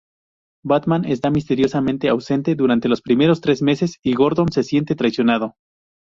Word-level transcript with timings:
Batman 0.65 1.05
está 1.05 1.29
misteriosamente 1.29 2.09
ausente 2.09 2.55
durante 2.55 2.89
los 2.89 3.03
primeros 3.03 3.39
tres 3.39 3.61
meses, 3.61 3.99
y 4.01 4.15
Gordon 4.15 4.51
se 4.51 4.63
siente 4.63 4.95
traicionado. 4.95 5.53